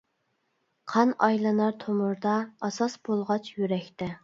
[0.93, 2.33] قان ئايلىنار تومۇردا،
[2.71, 4.13] ئاساس بولغاچ يۈرەكتە.